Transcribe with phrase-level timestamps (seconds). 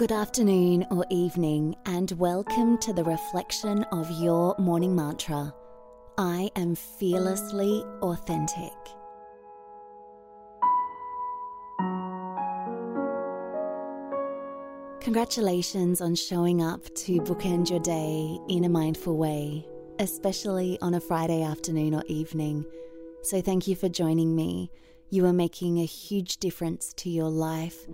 [0.00, 5.54] Good afternoon or evening, and welcome to the reflection of your morning mantra.
[6.16, 8.72] I am fearlessly authentic.
[15.02, 21.00] Congratulations on showing up to bookend your day in a mindful way, especially on a
[21.00, 22.64] Friday afternoon or evening.
[23.20, 24.70] So, thank you for joining me.
[25.10, 27.86] You are making a huge difference to your life,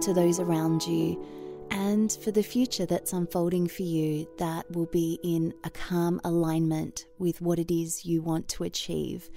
[0.00, 1.24] to those around you,
[1.72, 7.06] and for the future that's unfolding for you that will be in a calm alignment
[7.18, 9.28] with what it is you want to achieve.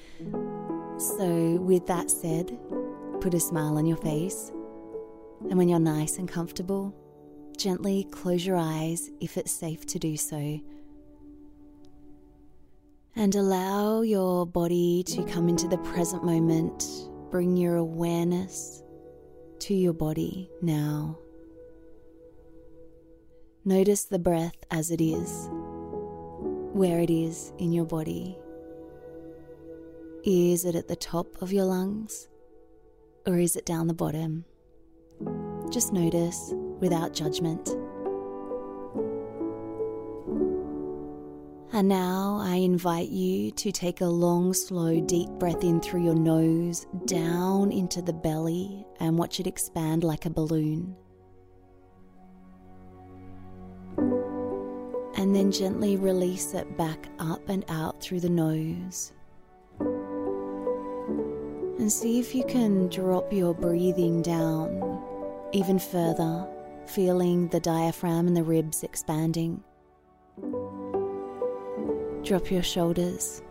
[0.98, 2.57] So, with that said,
[3.20, 4.52] put a smile on your face,
[5.49, 6.95] and when you're nice and comfortable,
[7.57, 10.59] Gently close your eyes if it's safe to do so.
[13.15, 16.85] And allow your body to come into the present moment.
[17.31, 18.84] Bring your awareness
[19.59, 21.17] to your body now.
[23.68, 25.49] Notice the breath as it is,
[26.71, 28.38] where it is in your body.
[30.24, 32.27] Is it at the top of your lungs
[33.26, 34.46] or is it down the bottom?
[35.72, 37.70] Just notice without judgment.
[41.74, 46.13] And now I invite you to take a long, slow, deep breath in through your
[46.13, 50.96] nose, down into the belly, and watch it expand like a balloon.
[55.26, 59.12] And then gently release it back up and out through the nose.
[61.79, 65.01] And see if you can drop your breathing down
[65.51, 66.47] even further
[66.85, 69.63] feeling the diaphragm and the ribs expanding.
[72.23, 73.41] Drop your shoulders.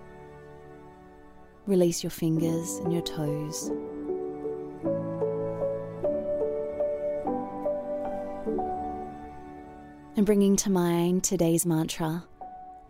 [1.66, 3.72] Release your fingers and your toes.
[10.24, 12.24] And bringing to mind today's mantra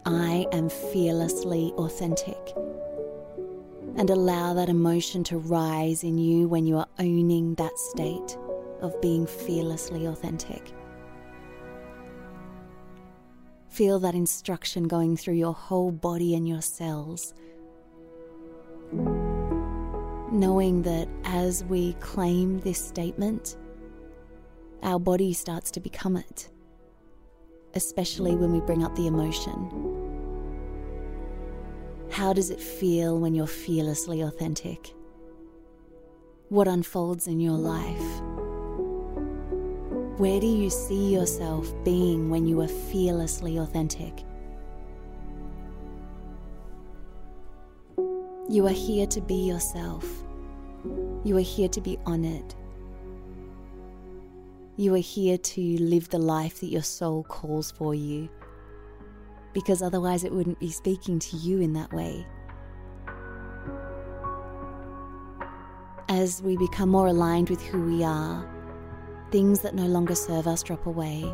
[0.07, 2.39] I am fearlessly authentic.
[3.97, 8.39] And allow that emotion to rise in you when you are owning that state
[8.83, 10.73] of being fearlessly authentic.
[13.69, 17.35] Feel that instruction going through your whole body and your cells.
[18.93, 23.57] Knowing that as we claim this statement,
[24.85, 26.49] our body starts to become it,
[27.75, 29.95] especially when we bring up the emotion.
[32.11, 34.95] How does it feel when you're fearlessly authentic?
[36.49, 38.23] What unfolds in your life?
[40.19, 44.25] Where do you see yourself being when you are fearlessly authentic?
[48.49, 50.07] You are here to be yourself.
[51.25, 52.55] You are here to be honored.
[54.77, 58.29] You are here to live the life that your soul calls for you,
[59.53, 62.27] because otherwise it wouldn't be speaking to you in that way.
[66.09, 68.51] As we become more aligned with who we are,
[69.31, 71.25] things that no longer serve us drop away,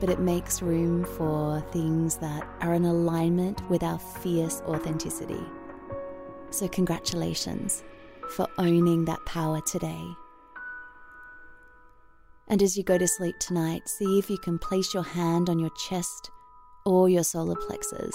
[0.00, 5.44] but it makes room for things that are in alignment with our fierce authenticity.
[6.50, 7.84] So, congratulations
[8.30, 10.04] for owning that power today.
[12.48, 15.58] And as you go to sleep tonight, see if you can place your hand on
[15.58, 16.30] your chest
[16.84, 18.14] or your solar plexus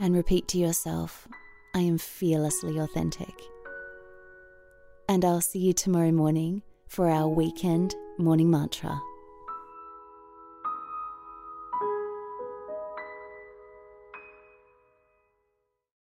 [0.00, 1.28] and repeat to yourself,
[1.74, 3.34] I am fearlessly authentic.
[5.08, 9.00] And I'll see you tomorrow morning for our weekend morning mantra.